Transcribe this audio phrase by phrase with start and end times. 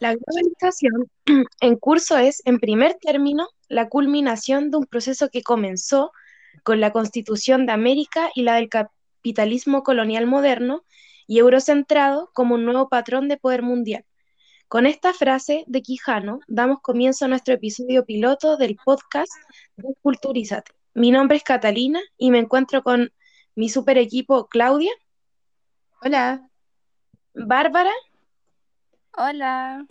[0.00, 1.10] La globalización
[1.60, 6.12] en curso es, en primer término, la culminación de un proceso que comenzó
[6.62, 10.84] con la Constitución de América y la del capitalismo colonial moderno
[11.26, 14.04] y eurocentrado como un nuevo patrón de poder mundial.
[14.68, 19.32] Con esta frase de Quijano damos comienzo a nuestro episodio piloto del podcast
[19.76, 20.72] Desculturízate.
[20.94, 23.12] Mi nombre es Catalina y me encuentro con
[23.54, 24.92] mi super equipo Claudia.
[26.02, 26.48] Hola.
[27.34, 27.92] Bárbara.
[29.20, 29.84] Hola.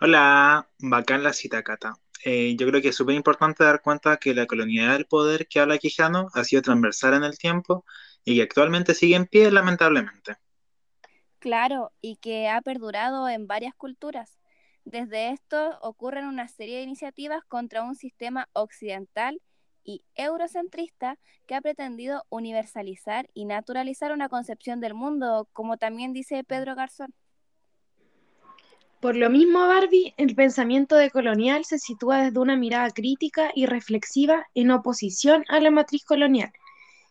[0.00, 1.96] Hola, bacán la cita, Cata.
[2.24, 5.60] Eh, yo creo que es súper importante dar cuenta que la colonialidad del poder que
[5.60, 7.84] habla Quijano ha sido transversal en el tiempo
[8.24, 10.36] y que actualmente sigue en pie, lamentablemente.
[11.40, 14.38] Claro, y que ha perdurado en varias culturas.
[14.86, 19.42] Desde esto ocurren una serie de iniciativas contra un sistema occidental
[19.86, 26.44] y eurocentrista que ha pretendido universalizar y naturalizar una concepción del mundo, como también dice
[26.44, 27.14] Pedro Garzón.
[29.00, 33.66] Por lo mismo, Barbie, el pensamiento de colonial se sitúa desde una mirada crítica y
[33.66, 36.50] reflexiva en oposición a la matriz colonial.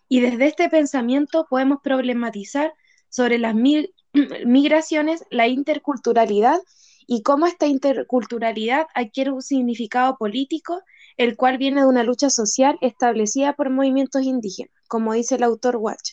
[0.10, 2.74] Y desde este pensamiento podemos problematizar
[3.10, 3.56] sobre las
[4.46, 6.60] migraciones, la interculturalidad
[7.08, 10.82] y cómo esta interculturalidad adquiere un significado político,
[11.18, 15.78] el cual viene de una lucha social establecida por movimientos indígenas, como dice el autor
[15.78, 16.12] Watch,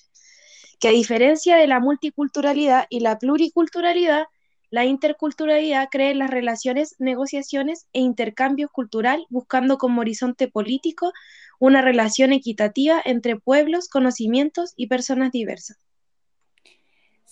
[0.80, 4.24] que a diferencia de la multiculturalidad y la pluriculturalidad,
[4.70, 11.12] la interculturalidad crea las relaciones, negociaciones e intercambio cultural buscando como horizonte político
[11.58, 15.78] una relación equitativa entre pueblos, conocimientos y personas diversas.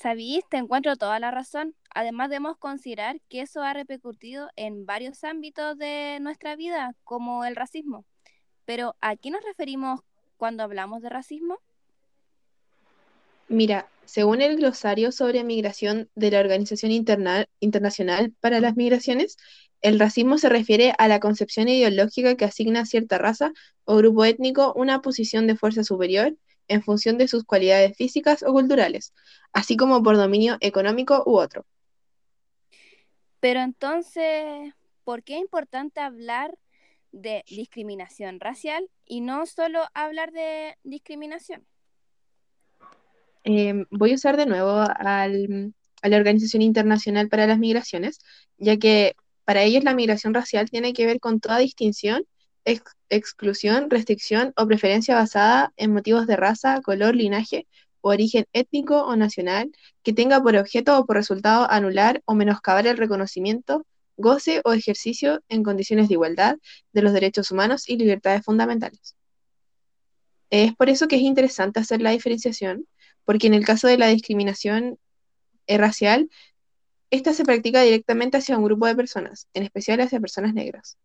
[0.00, 1.74] Sabís, te encuentro toda la razón.
[1.94, 7.54] Además debemos considerar que eso ha repercutido en varios ámbitos de nuestra vida, como el
[7.54, 8.06] racismo.
[8.64, 10.00] Pero ¿a qué nos referimos
[10.38, 11.58] cuando hablamos de racismo?
[13.48, 16.92] Mira, según el glosario sobre migración de la Organización
[17.60, 19.36] Internacional para las Migraciones,
[19.82, 23.52] el racismo se refiere a la concepción ideológica que asigna a cierta raza
[23.84, 26.38] o grupo étnico una posición de fuerza superior
[26.70, 29.12] en función de sus cualidades físicas o culturales,
[29.52, 31.66] así como por dominio económico u otro.
[33.40, 34.72] Pero entonces,
[35.04, 36.56] ¿por qué es importante hablar
[37.12, 41.66] de discriminación racial y no solo hablar de discriminación?
[43.42, 48.20] Em, voy a usar de nuevo a la Organización Internacional para las Migraciones,
[48.58, 52.24] ya que para ellos la migración racial tiene que ver con toda distinción,
[52.64, 57.66] exclusión, restricción o preferencia basada en motivos de raza, color, linaje
[58.00, 59.70] o origen étnico o nacional
[60.02, 65.42] que tenga por objeto o por resultado anular o menoscabar el reconocimiento, goce o ejercicio
[65.48, 66.56] en condiciones de igualdad
[66.92, 69.16] de los derechos humanos y libertades fundamentales.
[70.50, 72.86] Es por eso que es interesante hacer la diferenciación
[73.24, 74.98] porque en el caso de la discriminación
[75.66, 76.28] eh, racial,
[77.10, 80.98] esta se practica directamente hacia un grupo de personas, en especial hacia personas negras.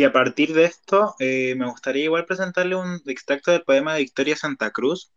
[0.00, 4.00] Y a partir de esto, eh, me gustaría igual presentarle un extracto del poema de
[4.00, 5.12] Victoria Santa Cruz,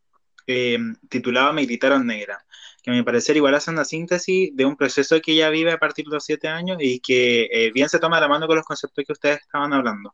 [0.45, 0.77] eh,
[1.07, 2.45] titulado Me gritaron negra,
[2.81, 5.77] que a mi parecer igual hace una síntesis de un proceso que ella vive a
[5.77, 9.05] partir de los siete años y que bien se toma la mano con los conceptos
[9.07, 10.13] que ustedes estaban hablando.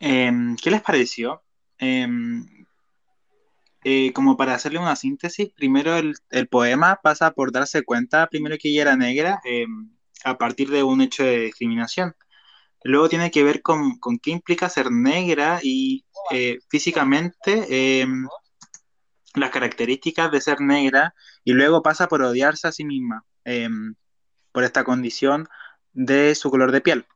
[0.00, 1.42] les pareció?
[1.78, 2.46] Em,
[3.84, 8.68] eh, como para hacerle una síntesis, primero el, poema pasa por darse cuenta, primero que
[8.70, 9.90] ella era negra, em,
[10.24, 12.14] a partir de un hecho de discriminación.
[12.84, 18.26] Luego tiene que ver con, qué implica ser negra y eh, físicamente em,
[19.34, 23.24] las características de ser negra y luego pasa por odiarse a sí misma
[24.52, 25.48] por esta condición
[25.92, 27.06] de su color de piel.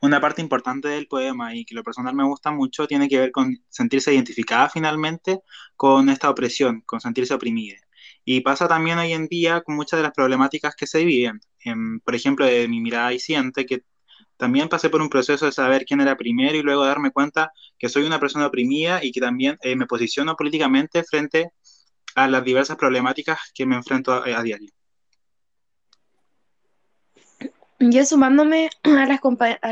[0.00, 3.32] Una parte importante del poema y que lo personal me gusta mucho tiene que ver
[3.32, 5.40] con sentirse identificada finalmente
[5.76, 7.76] con esta opresión, con sentirse oprimida.
[8.24, 11.40] Y pasa también hoy en día con muchas de las problemáticas que se viven.
[12.04, 13.82] por ejemplo, de mi mirada y siente que
[14.38, 17.88] también pasé por un proceso de saber quién era primero y luego darme cuenta que
[17.88, 21.50] soy una persona oprimida y que también eh, me posiciono políticamente frente
[22.14, 24.70] a las diversas problemáticas que me enfrento a, diario.
[27.80, 29.06] Yo sumándome a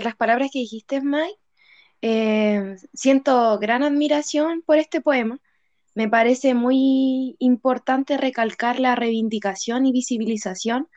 [0.00, 1.38] las, palabras que dijiste, Mike,
[2.02, 5.40] eh, siento gran admiración por este poema.
[5.94, 10.88] Me parece muy importante recalcar la reivindicación y visibilización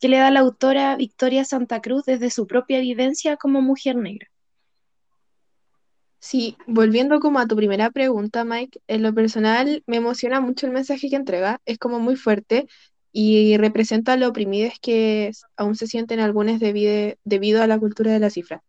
[0.00, 4.28] que le da la autora Victoria Santa Cruz desde su propia vivencia como mujer negra.
[6.20, 10.72] Sí, volviendo como a tu primera pregunta, Mike, en lo personal me emociona mucho el
[10.72, 12.66] mensaje que entrega, es como muy fuerte
[13.16, 18.28] y representa lo oprimidas que aún se sienten algunos debido a la cultura de la
[18.28, 18.64] cifra.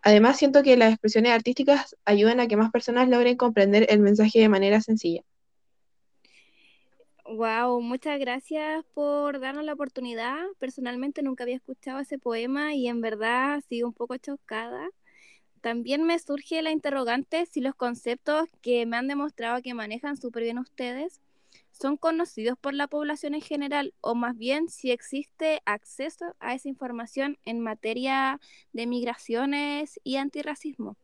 [0.00, 4.40] Además, siento que las expresiones artísticas ayudan a que más personas logren comprender el mensaje
[4.40, 5.22] de manera sencilla.
[7.26, 10.38] Wow, muchas gracias por darnos la oportunidad.
[10.58, 14.88] Personalmente nunca había escuchado ese poema y en verdad sigo un poco chocada.
[15.60, 20.44] También me surge la interrogante si los conceptos que me han demostrado que manejan súper
[20.44, 21.20] bien ustedes
[21.82, 26.68] son conocidos por la población en general o más bien si existe acceso a esa
[26.68, 28.40] información en materia
[28.72, 30.96] de migraciones y antirracismo.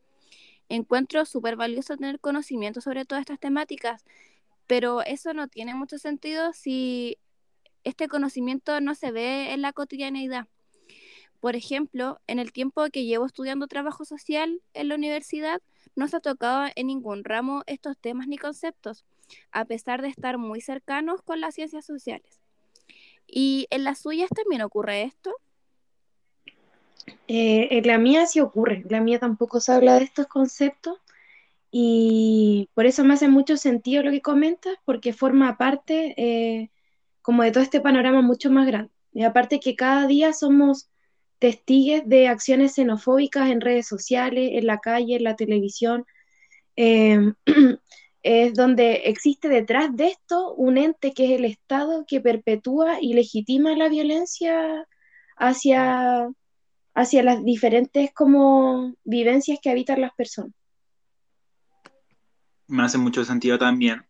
[0.69, 4.05] Encuentro súper valioso tener conocimiento sobre todas estas temáticas
[4.69, 7.17] pero eso no tiene mucho sentido si
[7.83, 10.47] este conocimiento no se ve en la cotidianeidad.
[11.39, 15.59] Por ejemplo, en el tiempo que llevo estudiando trabajo social en la universidad,
[15.95, 19.05] no se ha tocado en ningún ramo estos temas ni conceptos,
[19.51, 22.39] a pesar de estar muy cercanos con las ciencias sociales.
[23.27, 25.35] ¿Y en las suyas también ocurre esto?
[27.27, 30.97] Eh, en la mía sí ocurre, en la mía tampoco se habla de estos conceptos,
[31.71, 36.71] y por eso me hace mucho sentido lo que comentas, porque forma parte eh,
[37.21, 38.91] como de todo este panorama mucho más grande.
[39.13, 40.89] Y aparte que cada día somos
[41.39, 46.05] testigos de acciones xenofóbicas en redes sociales, en la calle, en la televisión,
[46.75, 47.35] em,
[48.29, 53.15] es donde existe detrás de esto un ente que es el Estado que perpetúa y
[53.15, 54.85] legitima la violencia
[55.35, 56.29] hacia,
[56.93, 60.53] hacia las diferentes como vivencias que habitan las personas.
[62.67, 64.05] Me hace mucho sentido también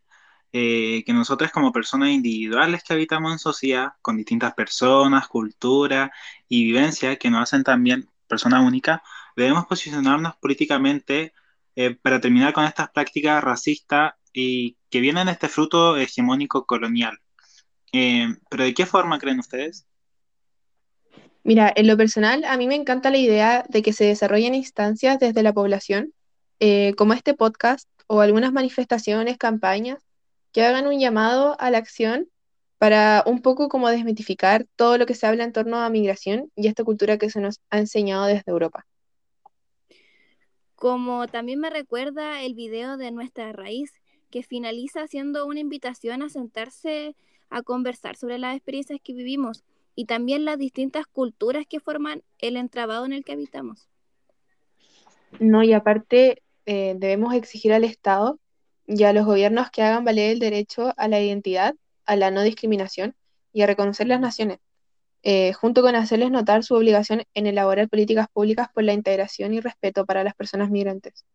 [0.51, 6.09] eh, que nosotros como personas individuales que habitamos en sociedad, con distintas personas, culturas
[6.49, 8.99] y vivencias que nos hacen también personas únicas,
[9.37, 11.31] debemos posicionarnos políticamente
[11.81, 17.17] eh, para terminar con estas prácticas racistas y que vienen de este fruto hegemónico colonial.
[17.93, 19.87] Eh, ¿Pero de qué forma creen ustedes?
[21.43, 25.19] Mira, en lo personal, a mí me encanta la idea de que se desarrollen instancias
[25.19, 26.13] desde la población,
[26.97, 29.99] como este podcast, o algunas manifestaciones, campañas
[30.51, 32.27] que hagan un llamado a la acción
[32.77, 36.67] para un poco como desmitificar todo lo que se habla en torno a migración y
[36.67, 38.85] esta cultura que se nos ha enseñado desde Europa.
[40.79, 43.91] Como también me recuerda el video de Nuestra Raíz,
[44.31, 47.17] que finaliza haciendo una invitación a sentarse
[47.49, 52.55] a conversar sobre las experiencias que vivimos y también las distintas culturas que forman el
[52.55, 53.89] entrabado en el que habitamos.
[55.41, 58.39] No, y aparte eh, debemos exigir al Estado
[58.87, 61.75] y a los gobiernos que hagan valer el derecho a la identidad,
[62.05, 63.15] a la no discriminación
[63.51, 64.59] y a reconocer las naciones,
[65.23, 69.59] eh, junto con hacerles notar su obligación en elaborar políticas públicas por la integración y
[69.59, 71.25] respeto para las personas migrantes.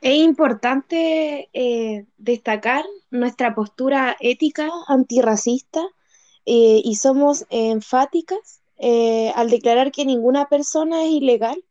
[0.00, 5.82] Es importante eh, destacar nuestra postura ética antirracista
[6.46, 11.64] y somos enfáticas eh, al declarar que ninguna persona es ilegal,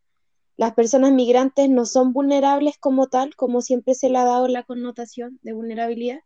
[0.56, 4.64] las personas migrantes no son vulnerables como tal, como siempre se le ha dado la
[4.64, 6.20] connotación de vulnerabilidad,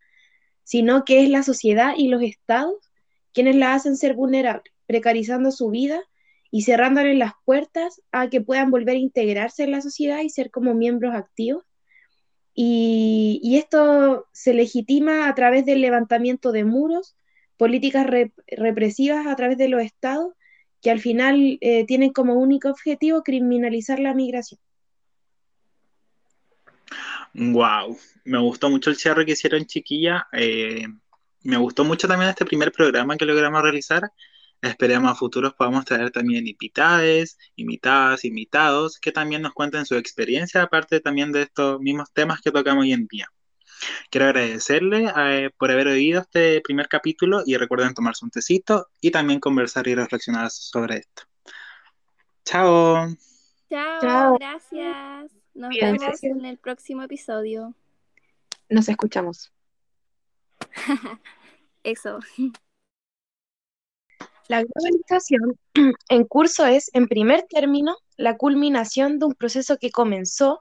[0.67, 2.75] sino que es la sociedad y los estados
[3.33, 6.01] quienes la hacen ser vulnerable, precarizando su vida
[6.51, 10.51] y cerrándole las puertas a que puedan volver a integrarse en la sociedad y ser
[10.51, 11.63] como miembros activos.
[12.53, 17.15] Y, esto se legitima a través del levantamiento de muros,
[17.55, 18.05] políticas
[18.47, 20.33] represivas a través de los estados
[20.81, 24.59] que al final eh, tienen como único objetivo criminalizar la migración.
[27.37, 30.27] Wow, me gustó mucho el cierre que hicieron chiquilla.
[30.33, 30.87] Eh,
[31.43, 34.11] me gustó mucho también este primer programa que logramos realizar.
[34.59, 40.63] Esperemos a futuros podamos traer también invitadas, invitadas, invitados, que también nos cuenten su experiencia,
[40.63, 43.27] aparte también de estos mismos temas que tocamos hoy en día.
[44.09, 49.11] quiero agradecerle eh, por haber oído este primer capítulo y recuerden tomarse un tecito y
[49.11, 51.23] también conversar y reflexionar sobre esto.
[52.45, 53.15] Chao.
[53.69, 55.36] Chao, gracias.
[55.57, 57.73] Nos vemos en el próximo episodio.
[58.69, 59.51] Nos escuchamos.
[61.83, 62.19] Eso.
[64.47, 65.57] La globalización
[66.09, 70.59] en curso es, en primer término, la culminación de un proceso que comenzó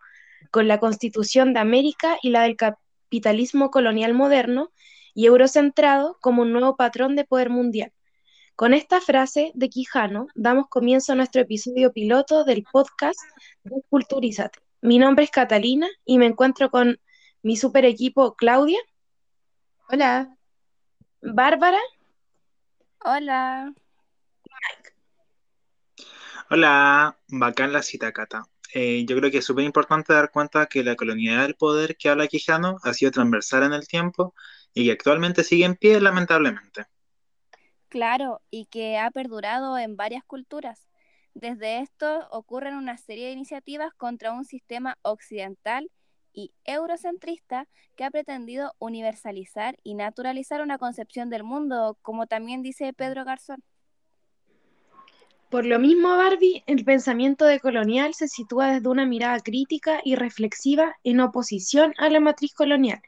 [0.50, 4.70] con la Constitución de América y la del capitalismo colonial moderno
[5.12, 7.92] y eurocentrado como un nuevo patrón de poder mundial.
[8.54, 13.20] Con esta frase de Quijano damos comienzo a nuestro episodio piloto del podcast
[13.62, 14.65] Desculturízate.
[14.86, 17.00] Mi nombre es Catalina y me encuentro con
[17.42, 18.78] mi super equipo Claudia.
[19.88, 20.32] Hola.
[21.20, 21.80] Bárbara.
[23.00, 23.74] Hola.
[26.50, 28.44] Hola, bacán la cita, Cata.
[28.74, 32.08] Eh, yo creo que es súper importante dar cuenta que la colonialidad del poder que
[32.08, 34.34] habla Quijano ha sido transversal en el tiempo
[34.72, 36.86] y que actualmente sigue en pie, lamentablemente.
[37.88, 40.85] Claro, y que ha perdurado en varias culturas.
[41.36, 45.90] Desde esto ocurren una serie de iniciativas contra un sistema occidental
[46.32, 52.90] y eurocentrista que ha pretendido universalizar y naturalizar una concepción del mundo, como también dice
[52.94, 53.62] Pedro Garzón.
[55.50, 60.96] Por lo mismo, Barbie, el pensamiento decolonial se sitúa desde una mirada crítica y reflexiva
[61.04, 63.02] en oposición a la matriz colonial.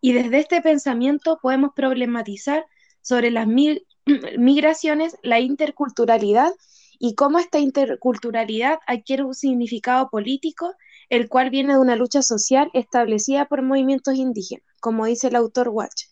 [0.00, 2.64] Y desde este pensamiento podemos problematizar
[3.02, 3.46] sobre las
[4.38, 6.54] migraciones, la interculturalidad
[6.98, 10.74] y cómo esta interculturalidad adquiere un significado político
[11.08, 15.68] el cual viene de una lucha social establecida por movimientos indígenas, como dice el autor
[15.68, 16.04] Watch,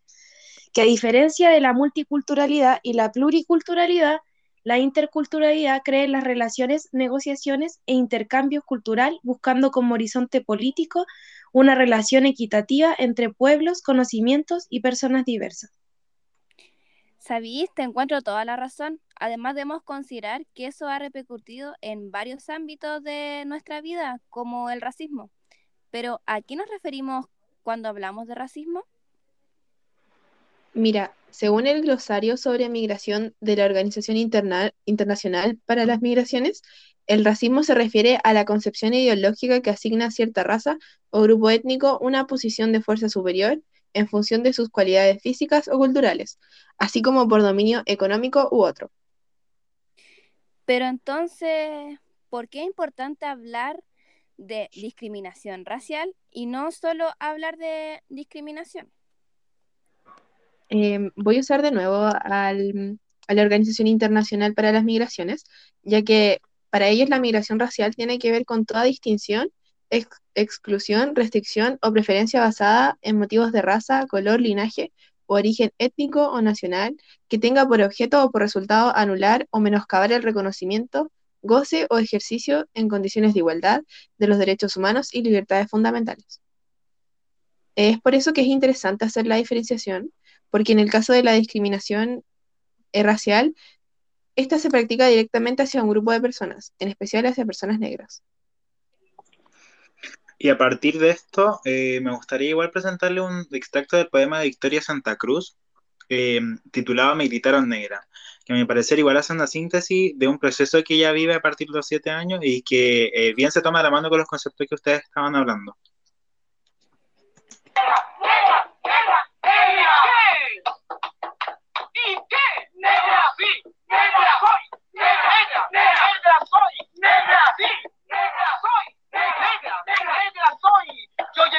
[0.73, 4.19] que a diferencia de la multiculturalidad y la pluriculturalidad,
[4.65, 11.07] la interculturalidad cree las relaciones, negociaciones e intercambios cultural buscando como horizonte político
[11.53, 15.71] una relación equitativa entre pueblos, conocimientos y personas diversas.
[17.27, 19.01] Sabís, te encuentro toda la razón.
[19.19, 24.81] Además debemos considerar que eso ha repercutido en varios ámbitos de nuestra vida, como el
[24.81, 25.31] racismo.
[25.91, 27.27] Pero ¿a qué nos referimos
[27.65, 28.85] cuando hablamos de racismo?
[30.73, 34.17] Mira, según el glosario sobre migración de la Organización
[34.85, 36.63] Internacional para las Migraciones,
[37.09, 40.79] el racismo se refiere a la concepción ideológica que asigna a cierta raza
[41.11, 43.61] o grupo étnico una posición de fuerza superior
[43.97, 46.39] en función de sus cualidades físicas o culturales,
[46.79, 48.91] así como por dominio económico u otro.
[50.67, 51.99] Pero entonces,
[52.29, 53.83] ¿por qué es importante hablar
[54.37, 58.91] de discriminación racial y no solo hablar de discriminación?
[60.69, 65.45] Em, voy a usar de nuevo a la Organización Internacional para las Migraciones,
[65.83, 69.49] ya que para ellos la migración racial tiene que ver con toda distinción
[69.91, 74.93] exclusión, restricción o preferencia basada en motivos de raza, color, linaje
[75.27, 76.97] o origen étnico o nacional
[77.29, 81.11] que tenga por objeto o por resultado anular o menoscabar el reconocimiento,
[81.43, 83.83] goce o ejercicio en condiciones de igualdad
[84.19, 86.41] de los derechos humanos y libertades fundamentales.
[87.77, 90.11] Es por eso que es interesante hacer la diferenciación,
[90.51, 92.25] porque en el caso de la discriminación
[92.93, 93.55] racial,
[94.35, 98.23] esta se practica directamente hacia un grupo de personas, en especial hacia personas negras.
[100.39, 104.47] Y a partir de esto, eh, me gustaría igual presentarle un extracto del poema de
[104.47, 105.57] Victoria Santa Cruz,
[106.09, 106.41] eh,
[106.71, 108.07] titulado Me gritaron negra,
[108.45, 111.41] que a mi parecer igual hace una síntesis de un proceso que ella vive a
[111.41, 114.29] partir de los siete años y que eh, bien se toma la mano con los
[114.29, 115.77] conceptos que ustedes estaban hablando.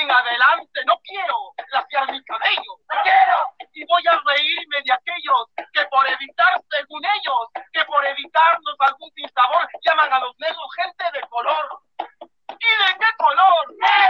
[0.05, 3.37] Adelante, no quiero laciar mi cabello, no quiero,
[3.73, 5.41] y voy a reírme de aquellos
[5.73, 11.05] que por evitar, según ellos, que por evitarnos algún sinsabor, llaman a los negros gente
[11.13, 11.81] de color.
[11.99, 13.75] ¿Y de qué color?
[13.79, 14.06] ¡Negro!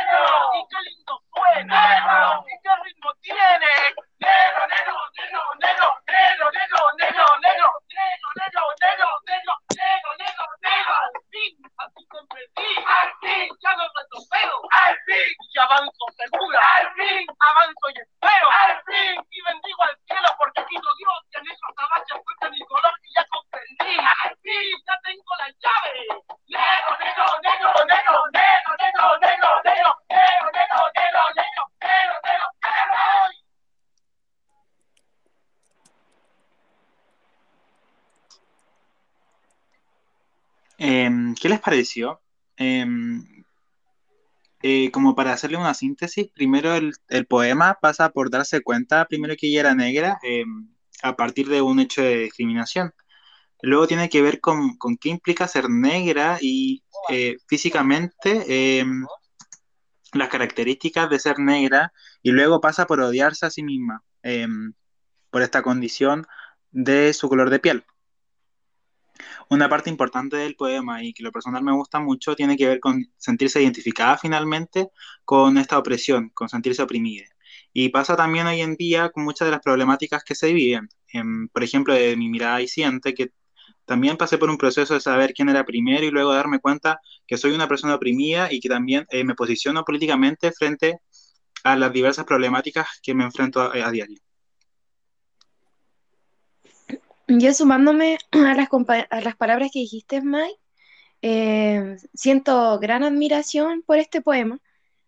[40.78, 42.22] Em, ¿Qué les pareció?
[42.56, 43.24] Em,
[44.64, 46.94] eh, como para hacerle una síntesis, primero el,
[47.28, 50.44] poema pasa por darse cuenta, primero que ella era negra, eh,
[51.04, 52.94] a partir de un hecho de discriminación.
[53.62, 58.84] Luego tiene que ver con, con qué implica ser negra y eh, físicamente
[60.14, 61.94] las características de ser negra
[62.24, 64.04] y luego pasa por odiarse a sí misma
[65.30, 66.26] por esta condición
[66.72, 67.86] de su color de piel.
[69.50, 72.80] Una parte importante del poema y que lo personal me gusta mucho tiene que ver
[72.80, 74.90] con sentirse identificada finalmente
[75.26, 77.26] con esta opresión, con sentirse oprimida.
[77.74, 80.90] Y pasa también hoy en día con muchas de las problemáticas que se viven.
[81.54, 83.32] por ejemplo, de mi mirada y siente que
[83.86, 87.38] también pasé por un proceso de saber quién era primero y luego darme cuenta que
[87.38, 91.00] soy una persona oprimida y que también eh, me posiciono políticamente frente
[91.64, 94.27] a las diversas problemáticas que me enfrento a diario.
[97.28, 100.60] Yo sumándome a las, palabras que dijiste, Mike,
[101.22, 104.60] eh, siento gran admiración por este poema.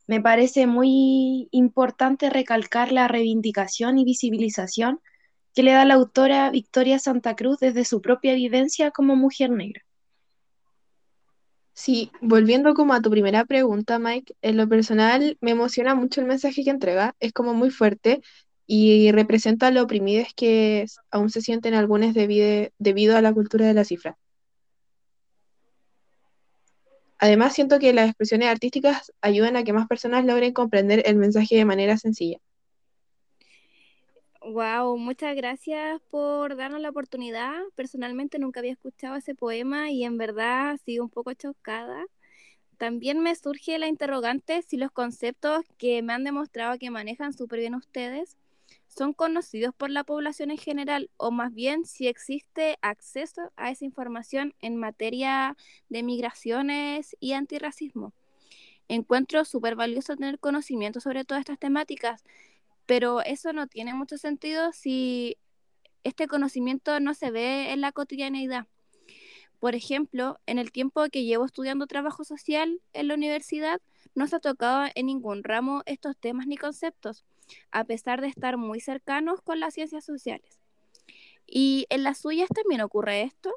[0.07, 4.99] Me parece muy importante recalcar la reivindicación y visibilización
[5.53, 9.83] que le da la autora Victoria Santa Cruz desde su propia vivencia como mujer negra.
[11.73, 16.27] Sí, volviendo como a tu primera pregunta, Mike, en lo personal me emociona mucho el
[16.27, 18.21] mensaje que entrega, es como muy fuerte
[18.71, 23.83] y representa lo oprimidas que aún se sienten algunos debido, a la cultura de la
[23.83, 24.19] cifra.
[27.17, 31.55] Además, siento que las expresiones artísticas ayudan a que más personas logren comprender el mensaje
[31.55, 32.37] de manera sencilla.
[34.43, 37.55] Wow, muchas gracias por darnos la oportunidad.
[37.73, 42.05] Personalmente nunca había escuchado ese poema y en verdad sigo un poco chocada.
[42.77, 47.61] También me surge la interrogante si los conceptos que me han demostrado que manejan súper
[47.61, 48.37] bien ustedes
[48.89, 53.85] son conocidos por la población en general o más bien si existe acceso a esa
[53.85, 55.55] información en materia
[55.89, 58.13] de migraciones y antirracismo.
[58.87, 62.23] Encuentro súper valioso tener conocimiento sobre todas estas temáticas,
[62.87, 65.37] pero eso no tiene mucho sentido si
[66.03, 68.65] este conocimiento no se ve en la cotidianeidad.
[69.59, 73.81] Por ejemplo, en el tiempo que llevo estudiando trabajo social en la universidad,
[74.15, 77.25] no se ha tocado en ningún ramo estos temas ni conceptos
[77.71, 80.59] a pesar de estar muy cercanos con las ciencias sociales.
[81.45, 83.53] ¿Y en las suyas también ocurre esto?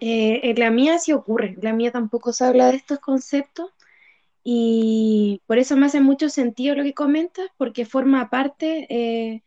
[0.00, 3.70] Eh, en la mía sí ocurre, en la mía tampoco se habla de estos conceptos
[4.44, 9.42] y por eso me hace mucho sentido lo que comentas, porque forma parte eh,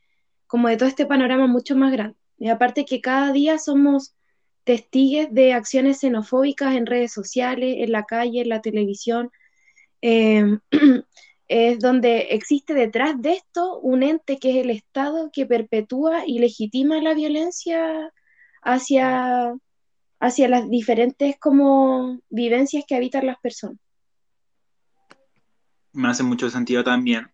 [0.47, 2.17] como de todo este panorama mucho más grande.
[2.37, 4.15] Y aparte que cada día somos
[4.63, 9.31] testigos de acciones xenofóbicas en redes sociales, en la calle, en la televisión.
[10.01, 10.57] Eh,
[11.47, 16.39] es donde existe detrás de esto un ente que es el Estado que perpetúa y
[16.39, 18.11] legitima la violencia
[18.63, 19.53] hacia,
[20.19, 23.79] hacia las diferentes como vivencias que habitan las personas.
[25.93, 27.31] Me hace mucho sentido también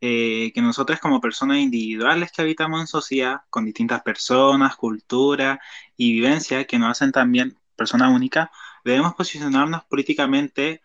[0.00, 5.58] eh, que nosotros como personas individuales que habitamos en sociedad, con distintas personas, culturas
[5.96, 8.48] y vivencias que nos hacen también personas únicas,
[8.84, 10.80] debemos posicionarnos políticamente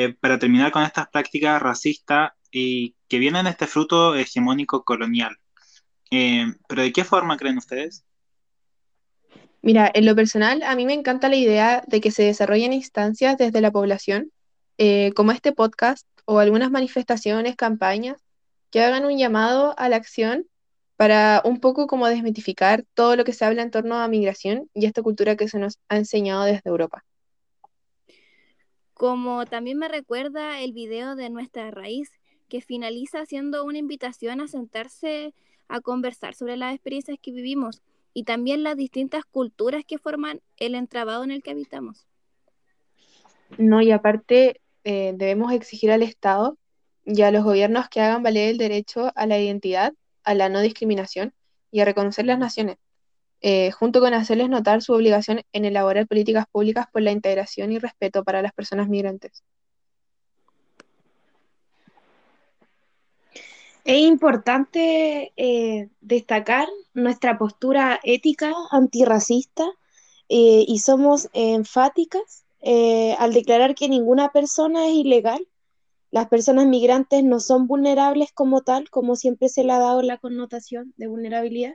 [0.00, 5.36] eh, para terminar con estas prácticas racistas y que vienen de este fruto hegemónico colonial.
[6.12, 8.04] Eh, pero ¿de qué forma creen ustedes?
[9.60, 13.38] Mira, en lo personal, a mí me encanta la idea de que se desarrollen instancias
[13.38, 14.30] desde la población,
[14.78, 18.18] eh, como este podcast o algunas manifestaciones, campañas,
[18.70, 20.46] que hagan un llamado a la acción
[20.94, 24.86] para un poco como desmitificar todo lo que se habla en torno a migración y
[24.86, 27.04] esta cultura que se nos ha enseñado desde Europa
[28.98, 32.10] como también me recuerda el video de Nuestra Raíz,
[32.48, 35.34] que finaliza siendo una invitación a sentarse
[35.68, 37.80] a conversar sobre las experiencias que vivimos
[38.12, 42.08] y también las distintas culturas que forman el entrabado en el que habitamos.
[43.56, 46.58] No, y aparte eh, debemos exigir al Estado
[47.04, 50.60] y a los gobiernos que hagan valer el derecho a la identidad, a la no
[50.60, 51.32] discriminación
[51.70, 52.78] y a reconocer las naciones,
[53.40, 57.78] eh, junto con hacerles notar su obligación en elaborar políticas públicas por la integración y
[57.78, 59.44] respeto para las personas migrantes.
[63.84, 69.66] Es importante eh, destacar nuestra postura ética antirracista
[70.28, 72.44] eh, y somos enfáticas
[73.18, 75.46] al declarar que ninguna persona es ilegal.
[76.10, 80.18] Las personas migrantes no son vulnerables como tal, como siempre se le ha dado la
[80.18, 81.74] connotación de vulnerabilidad,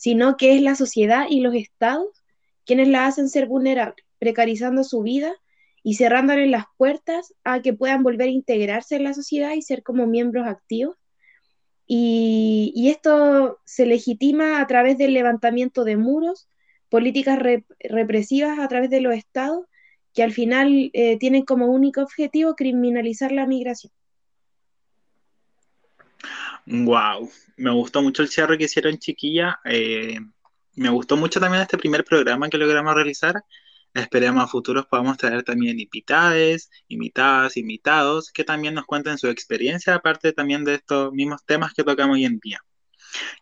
[0.00, 2.08] sino que es la sociedad y los estados
[2.64, 5.34] quienes la hacen ser vulnerable, precarizando su vida
[5.82, 9.82] y cerrándole las puertas a que puedan volver a integrarse en la sociedad y ser
[9.82, 10.96] como miembros activos.
[11.86, 16.48] Y, esto se legitima a través del levantamiento de muros,
[16.88, 17.38] políticas
[17.78, 19.66] represivas a través de los estados
[20.14, 23.92] que al final eh, tienen como único objetivo criminalizar la migración.
[26.66, 29.58] Wow, me gustó mucho el cierre que hicieron chiquilla.
[29.64, 30.18] eh,
[30.76, 33.42] me gustó mucho también este primer programa que logramos realizar.
[33.92, 39.94] Esperemos a futuros podamos traer también invitades, invitadas, invitados, que también nos cuenten su experiencia,
[39.96, 42.60] aparte también de estos mismos temas que tocamos hoy en día.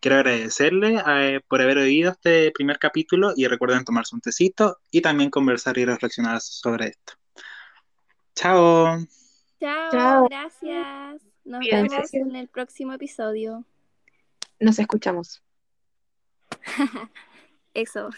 [0.00, 5.02] Quiero agradecerle eh, por haber oído este primer capítulo y recuerden tomarse un tecito y
[5.02, 7.12] también conversar y reflexionar sobre esto.
[8.34, 8.98] Chao.
[9.60, 10.28] Chao, Chao.
[10.28, 11.27] gracias.
[11.48, 13.64] Nos vemos en el próximo episodio.
[14.60, 15.42] Nos escuchamos.
[17.74, 18.10] Eso.